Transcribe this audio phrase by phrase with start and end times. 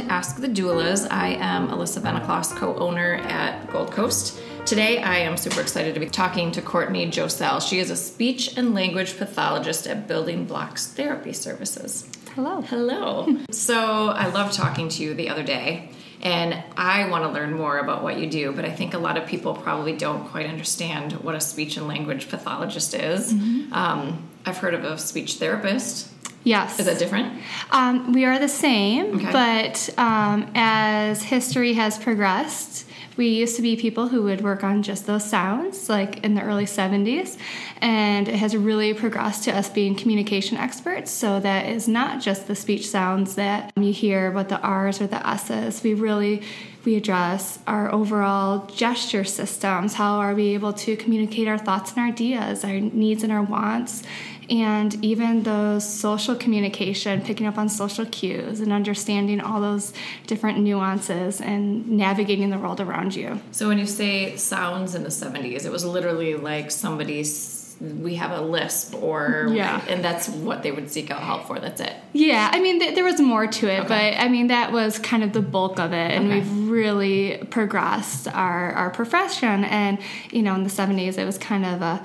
[0.00, 1.06] to Ask the Doulas.
[1.10, 4.40] I am Alyssa Benacloss, co owner at Gold Coast.
[4.64, 7.60] Today, I am super excited to be talking to Courtney Joesel.
[7.60, 12.08] She is a speech and language pathologist at Building Blocks Therapy Services.
[12.34, 12.62] Hello.
[12.62, 13.36] Hello.
[13.50, 15.90] so, I loved talking to you the other day,
[16.22, 19.18] and I want to learn more about what you do, but I think a lot
[19.18, 23.32] of people probably don't quite understand what a speech and language pathologist is.
[23.72, 26.08] Um, I've heard of a speech therapist.
[26.42, 26.78] Yes.
[26.80, 27.42] Is that different?
[27.70, 29.32] Um, we are the same, Okay.
[29.32, 32.86] but um, as history has progressed,
[33.16, 36.42] we used to be people who would work on just those sounds, like in the
[36.42, 37.36] early 70s,
[37.82, 41.10] and it has really progressed to us being communication experts.
[41.10, 45.06] So that is not just the speech sounds that you hear, but the R's or
[45.06, 45.82] the S's.
[45.82, 46.42] We really
[46.86, 49.92] we address our overall gesture systems.
[49.94, 53.42] How are we able to communicate our thoughts and our ideas, our needs and our
[53.42, 54.02] wants?
[54.50, 59.92] And even those social communication, picking up on social cues and understanding all those
[60.26, 63.40] different nuances and navigating the world around you.
[63.52, 68.30] So when you say sounds in the 70s, it was literally like somebody's we have
[68.32, 69.80] a lisp or Yeah.
[69.88, 71.58] and that's what they would seek out help for.
[71.58, 71.94] That's it.
[72.12, 73.88] Yeah, I mean, th- there was more to it, Okay.
[73.88, 76.10] but I mean, that was kind of the bulk of it.
[76.12, 76.40] And Okay.
[76.40, 79.64] we've really progressed our, our profession.
[79.64, 79.96] And,
[80.30, 82.04] you know, in the 70s, it was kind of a,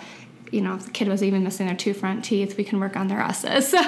[0.52, 2.96] you know, if the kid was even missing their two front teeth, we can work
[2.96, 3.74] on their S's.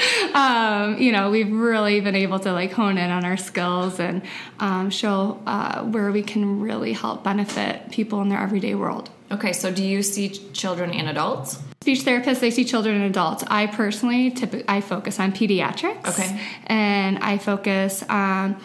[0.00, 4.00] So, um, you know, we've really been able to like hone in on our skills
[4.00, 4.22] and
[4.58, 9.10] um, show uh, where we can really help benefit people in their everyday world.
[9.30, 11.58] Okay, so do you see children and adults?
[11.82, 13.44] Speech therapists, they see children and adults.
[13.46, 14.34] I personally,
[14.68, 16.08] I focus on pediatrics.
[16.08, 16.40] Okay.
[16.66, 18.60] And I focus on,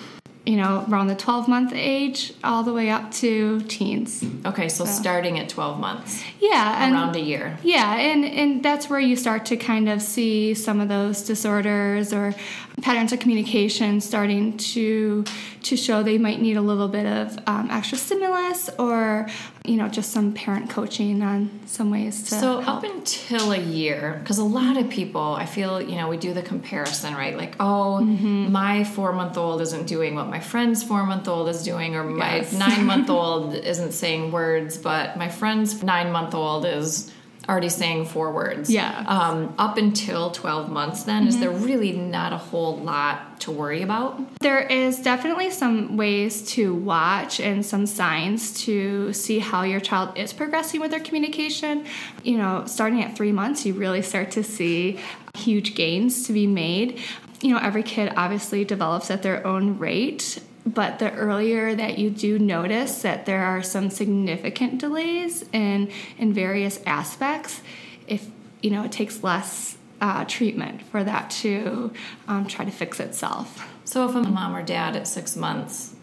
[0.45, 4.23] you know, around the 12 month age all the way up to teens.
[4.45, 6.83] Okay, so starting at 12 months, Yeah.
[6.85, 7.57] And around a year.
[7.63, 12.13] yeah, and, and that's where you start to kind of see some of those disorders
[12.13, 12.33] or
[12.81, 15.23] patterns of communication starting to
[15.63, 19.27] to show they might need a little bit of um, extra stimulus or
[19.69, 22.67] you know just some parent coaching on some ways to So help.
[22.67, 26.33] up until a year, because a lot of people, I feel, you know, we do
[26.33, 27.35] the comparison, right?
[27.37, 28.51] Like, oh, Mm-hmm.
[28.51, 32.53] my four-month-old isn't doing what my friend's four-month-old is doing, or my Yes.
[32.65, 37.11] nine-month-old isn't saying words, but my friend's nine-month-old is
[37.47, 38.69] already saying four words.
[38.69, 38.93] Yeah.
[38.93, 39.07] Mm-hmm.
[39.07, 43.81] Um, up until 12 months, then, is there really not a whole lot to worry
[43.81, 44.19] about?
[44.39, 50.17] There is definitely some ways to watch and some signs to see how your child
[50.17, 51.85] is progressing with their communication.
[52.23, 54.99] You know, starting at three months, you really start to see
[55.35, 56.99] huge gains to be made.
[57.41, 60.41] You know, every kid obviously develops at their own rate.
[60.65, 66.33] But the earlier that you do notice that there are some significant delays in in
[66.33, 67.61] various aspects,
[68.07, 68.27] if
[68.63, 71.91] you know it takes less uh, treatment for that to
[72.27, 73.63] um, try to fix itself.
[73.85, 75.93] So if a mom or dad at six months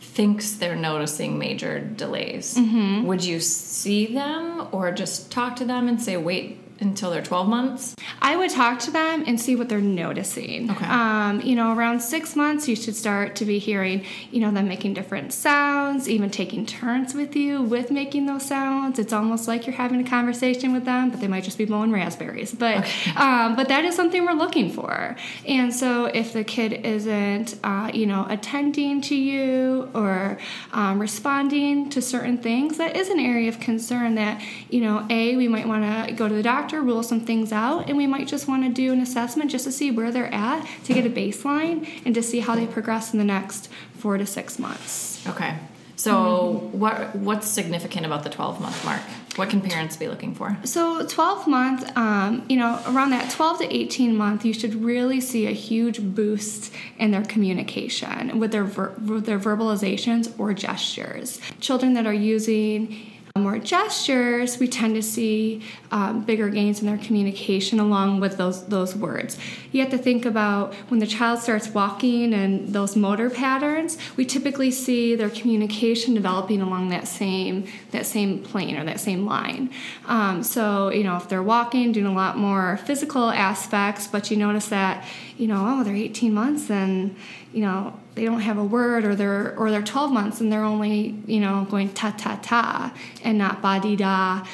[0.00, 3.04] thinks they're noticing major delays, Mm-hmm.
[3.06, 7.48] would you see them or just talk to them and say, wait until they're 12
[7.48, 7.94] months?
[8.20, 10.70] I would talk to them and see what they're noticing.
[10.70, 10.86] Okay.
[10.86, 14.68] Um, you know, around six months, you should start to be hearing, you know, them
[14.68, 18.98] making different sounds, even taking turns with you with making those sounds.
[18.98, 21.92] It's almost like you're having a conversation with them, but they might just be blowing
[21.92, 22.54] raspberries.
[22.54, 22.84] But,
[23.16, 25.16] um, but that is something we're looking for.
[25.46, 30.38] And so if the kid isn't, uh, you know, attending to you or
[30.72, 35.36] um, responding to certain things, that is an area of concern that, you know, A,
[35.36, 38.26] we might want to go to the doctor, rule some things out, and we might
[38.28, 41.10] just want to do an assessment just to see where they're at, to get a
[41.10, 45.26] baseline, and to see how they progress in the next four to six months.
[45.26, 45.56] Okay.
[45.96, 46.78] So Mm-hmm.
[46.80, 49.00] what what's significant about the 12 month mark?
[49.36, 50.56] What can parents be looking for?
[50.64, 55.20] So 12 month, um, you know, around that 12 to 18 month, you should really
[55.20, 61.40] see a huge boost in their communication with their ver- with their verbalizations or gestures.
[61.60, 62.96] Children that are using
[63.36, 65.60] more gestures, we tend to see
[65.90, 69.36] um, bigger gains in their communication along with those those words.
[69.72, 73.98] You have to think about when the child starts walking and those motor patterns.
[74.16, 79.26] We typically see their communication developing along that same that same plane or that same
[79.26, 79.70] line.
[80.06, 84.36] Um, so you know if they're walking, doing a lot more physical aspects, but you
[84.36, 85.04] notice that
[85.38, 87.16] you know oh they're 18 months and
[87.52, 90.64] you know they don't have a word or they're or they're 12 months and they're
[90.64, 92.92] only you know going ta ta ta
[93.24, 94.44] and not ba di da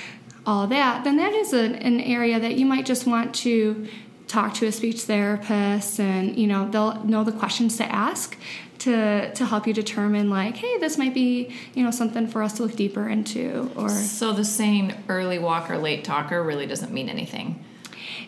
[0.47, 3.87] all that then that is an, an area that you might just want to
[4.27, 8.37] talk to a speech therapist and you know they'll know the questions to ask
[8.81, 12.55] to to help you determine like hey this might be you know something for us
[12.55, 17.09] to look deeper into or So the saying early walker, late talker really doesn't mean
[17.09, 17.65] anything.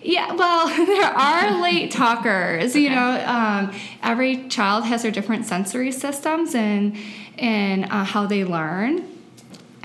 [0.03, 2.75] Yeah, well, there are late talkers.
[2.77, 3.73] You know, um,
[4.03, 6.97] every child has their different sensory systems and
[7.39, 9.09] and uh, how they learn.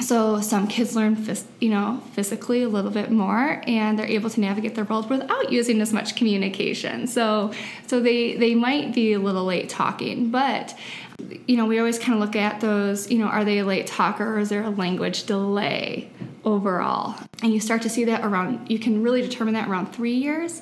[0.07, 4.29] So some kids learn, phys- you know, physically a little bit more, and they're able
[4.29, 7.07] to navigate their world without using as much communication.
[7.07, 7.51] So,
[7.87, 10.73] so they they might be a little late talking, but
[11.45, 13.11] you know, we always kind of look at those.
[13.11, 16.09] You know, are they a late talker or is there a language delay
[16.45, 17.19] overall?
[17.43, 18.71] And you start to see that around.
[18.71, 20.61] You can really determine that around three years.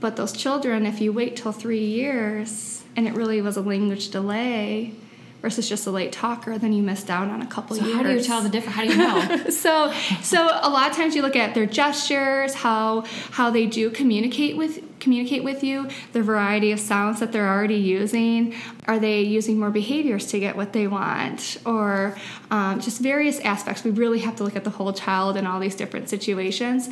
[0.00, 4.08] But those children, if you wait till three years and it really was a language
[4.08, 4.94] delay,
[5.40, 7.96] versus just a late talker, then you miss out on a couple so years.
[7.96, 8.76] how do you tell the difference?
[8.76, 9.50] How do you know?
[9.50, 9.92] so,
[10.22, 14.56] so a lot of times you look at their gestures, how how they do communicate
[14.56, 18.54] with communicate with you, the variety of sounds that they're already using.
[18.86, 22.16] Are they using more behaviors to get what they want, or
[22.50, 23.82] um, just various aspects?
[23.82, 26.88] We really have to look at the whole child in all these different situations.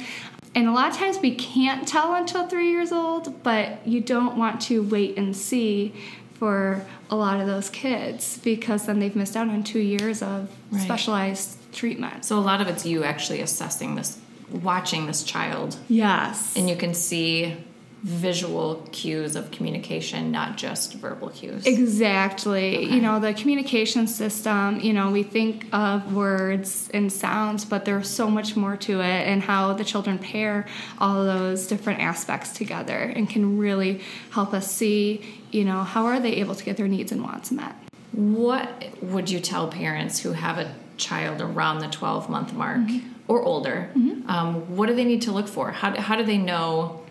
[0.55, 4.37] And a lot of times we can't tell until three years old, but you don't
[4.37, 5.94] want to wait and see
[6.38, 10.49] for a lot of those kids because then they've missed out on two years of
[10.70, 10.82] Right.
[10.82, 12.25] specialized treatment.
[12.25, 14.19] so a lot of it's you actually assessing this,
[14.50, 16.55] watching this child, Yes.
[16.56, 17.56] and you can see
[18.03, 21.67] visual cues of communication, not just verbal cues.
[21.67, 22.85] Exactly.
[22.85, 28.09] You know, the communication system, you know, we think of words and sounds, but there's
[28.09, 30.67] so much more to it and how the children pair
[30.99, 36.21] all those different aspects together and can really help us see, you know, how are
[36.21, 37.75] they able to get their needs and wants met.
[38.12, 42.89] What would you tell parents who have a child around the 12 month mark
[43.27, 43.91] or older?
[44.27, 45.73] Um, what do they need to look for?
[45.73, 47.03] How, do- how do they know?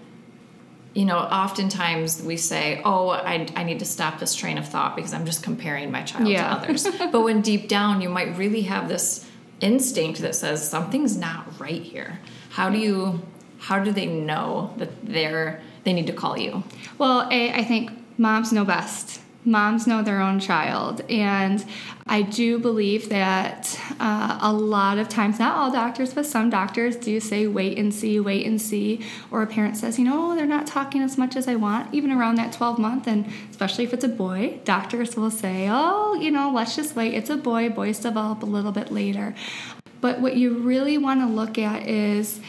[0.97, 4.95] You know, oftentimes we say, Oh, I, I need to stop this train of thought
[4.95, 6.47] because I'm just comparing my child Yeah.
[6.49, 6.87] to others.
[7.11, 9.29] but when deep down you might really have this
[9.61, 12.19] instinct that says something's not right here.
[12.49, 13.21] How do you,
[13.59, 16.63] how do they know that they're, they need to call you?
[16.97, 19.21] Well, A, I think moms know best.
[19.47, 21.01] Moms know their own child.
[21.09, 21.63] And
[22.05, 26.97] I do believe that uh, a lot of times, not all doctors, but some doctors
[26.97, 29.05] do say wait and see, wait and see.
[29.31, 32.11] Or a parent says, you know, they're not talking as much as I want, even
[32.11, 33.07] around that 12 month.
[33.07, 37.13] And especially if it's a boy, doctors will say, oh, you know, let's just wait.
[37.13, 37.69] It's a boy.
[37.69, 39.33] Boys develop a little bit later.
[40.01, 42.41] But what you really want to look at is,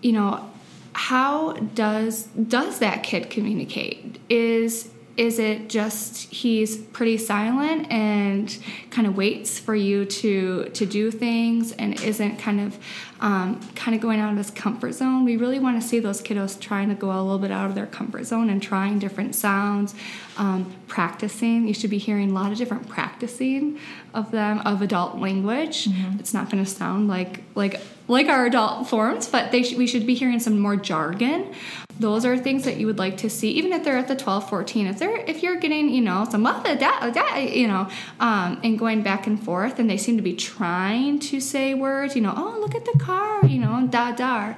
[0.00, 0.50] you know,
[0.96, 8.58] how does does that kid communicate is is it just he's pretty silent and
[8.90, 12.78] kind of waits for you to to do things and isn't kind of
[13.20, 15.24] um, kind of going out of his comfort zone?
[15.24, 17.74] We really want to see those kiddos trying to go a little bit out of
[17.74, 19.94] their comfort zone and trying different sounds
[20.36, 21.66] um, practicing.
[21.66, 23.78] You should be hearing a lot of different practicing
[24.12, 25.88] of them of adult language.
[26.18, 29.86] It's not going to sound like like like our adult forms, but they sh- we
[29.86, 31.54] should be hearing some more jargon.
[31.98, 34.48] Those are things that you would like to see, even if they're at the 12,
[34.48, 34.86] 14.
[34.86, 37.88] If they're if you're getting you know some "Ah, that that you know
[38.20, 42.14] um, and going back and forth, and they seem to be trying to say words,
[42.14, 44.54] you know, oh look at the car, you know, da da.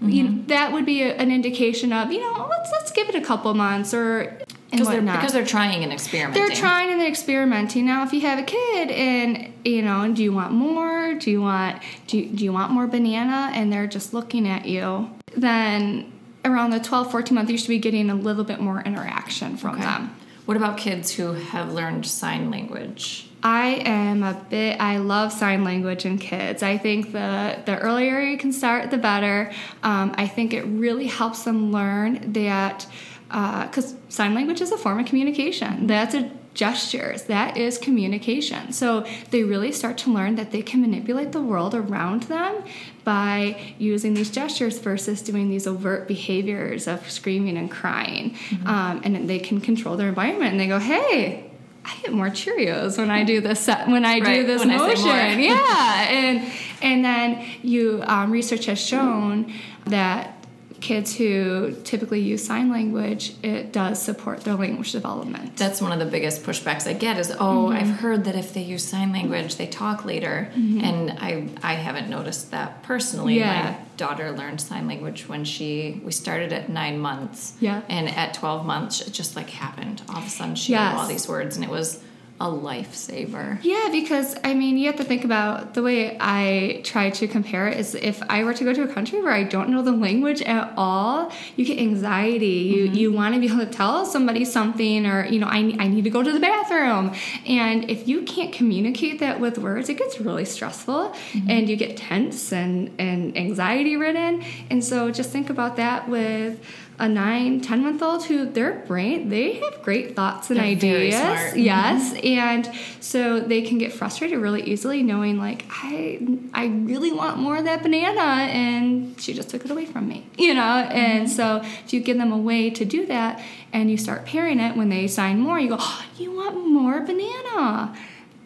[0.00, 3.14] You know, that would be a, an indication of you know let's let's give it
[3.14, 6.42] a couple months or and Because they're, because they're trying and experimenting.
[6.42, 7.84] They're trying and they're experimenting.
[7.84, 11.14] Now, if you have a kid and you know, do you want more?
[11.14, 13.50] Do you want do you, do you want more banana?
[13.54, 15.10] And they're just looking at you.
[15.36, 16.10] Then
[16.44, 19.76] around the 12, 14 month, you should be getting a little bit more interaction from
[19.76, 19.82] Okay.
[19.82, 20.14] them.
[20.44, 23.28] What about kids who have learned sign language?
[23.44, 24.80] I am a bit.
[24.80, 26.62] I love sign language in kids.
[26.62, 29.52] I think the the earlier you can start, the better.
[29.82, 32.86] Um, I think it really helps them learn that
[33.28, 35.86] because sign language is a form of communication.
[35.86, 37.22] That's a gestures.
[37.24, 38.72] That is communication.
[38.72, 42.62] So they really start to learn that they can manipulate the world around them
[43.04, 48.36] by using these gestures versus doing these overt behaviors of screaming and crying.
[48.66, 50.52] Um, and they can control their environment.
[50.52, 51.50] And they go, "Hey,
[51.84, 55.02] I get more Cheerios when I do this when I do this when I say
[55.02, 55.40] motion.
[55.42, 59.52] yeah, and and then you um, research has shown
[59.86, 60.41] that
[60.82, 65.56] kids who typically use sign language it does support their language development.
[65.56, 67.92] That's one of the biggest pushbacks I get is, oh, I've mm-hmm.
[67.92, 70.50] heard that if they use sign language, they talk later.
[70.54, 70.80] Mm-hmm.
[70.84, 73.38] And I, I haven't noticed that personally.
[73.38, 73.62] Yeah.
[73.62, 77.56] My daughter learned sign language when she, we started at nine months.
[77.60, 77.82] Yeah.
[77.88, 80.02] And at 12 months, it just like happened.
[80.08, 82.02] All of a sudden, she knew all these words, and it was
[82.40, 83.58] a lifesaver.
[83.62, 87.68] Yeah, because I mean, you have to think about the way I try to compare
[87.68, 89.92] it is if I were to go to a country where I don't know the
[89.92, 92.72] language at all, you get anxiety.
[92.72, 92.94] Mm-hmm.
[92.94, 95.86] You you want to be able to tell somebody something, or you know, I I
[95.88, 97.14] need to go to the bathroom,
[97.46, 101.50] and if you can't communicate that with words, it gets really stressful, mm-hmm.
[101.50, 104.42] and you get tense and and anxiety ridden.
[104.68, 106.58] And so just think about that with
[107.02, 111.14] a nine, 10 month old who their brain, they have great thoughts and They're ideas.
[111.14, 111.58] Mm-hmm.
[111.58, 112.12] Yes.
[112.12, 112.26] Mm-hmm.
[112.26, 116.20] And so they can get frustrated really easily knowing like, I,
[116.54, 118.20] I really want more of that banana
[118.52, 120.60] and she just took it away from me, you know?
[120.60, 120.92] Mm-hmm.
[120.92, 123.42] And so if you give them a way to do that
[123.72, 127.00] and you start pairing it when they sign more, you go, oh, you want more
[127.00, 127.96] banana.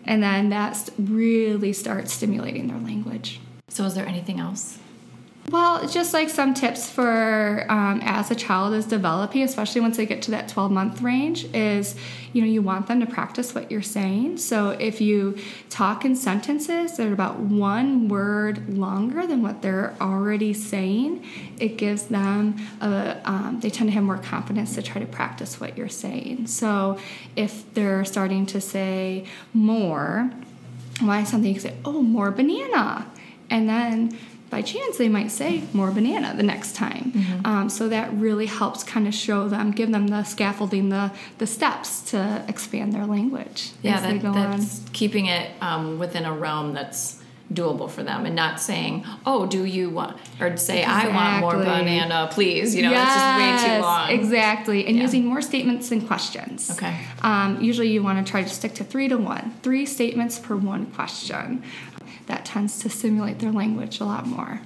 [0.07, 3.39] And then that really starts stimulating their language.
[3.69, 4.79] So is there anything else?
[5.51, 10.05] Well, just like some tips for um, as a child is developing, especially once they
[10.05, 11.95] get to that 12 month range, is
[12.33, 14.39] you know, you want them to practice what you're saying.
[14.39, 15.39] So if you
[15.71, 21.25] talk in sentences that are about one word longer than what they're already saying,
[21.59, 25.61] it gives them a, um, they tend to have more confidence to try to practice
[25.61, 26.49] what you're saying.
[26.49, 26.99] So
[27.37, 29.25] if they're starting to say
[29.55, 30.31] more,
[31.01, 33.11] why something you can say, oh, more banana.
[33.49, 34.19] And then
[34.51, 37.47] by chance they might say more banana the next time mm-hmm.
[37.47, 41.47] um, so that really helps kind of show them give them the scaffolding the the
[41.47, 44.93] steps to expand their language yeah that, that's on.
[44.93, 47.23] keeping it um, within a realm that's
[47.53, 51.13] doable for them and not saying oh do you want or say exactly.
[51.13, 54.97] i want more banana please you know yes, it's just way too long exactly and
[54.97, 55.03] yeah.
[55.03, 58.83] using more statements than questions okay um, usually you want to try to stick to
[58.83, 61.63] three to one three statements per one question
[62.27, 64.61] that tends to stimulate their language a lot more.